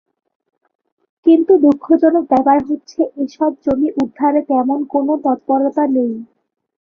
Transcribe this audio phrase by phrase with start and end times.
[1.25, 6.13] কিন্তু দুঃখজনক ব্যাপার হচ্ছে এসব জমি উদ্ধারে তেমন কোনো তৎপরতা নেই।